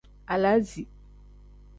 Alaazi. 0.35 0.83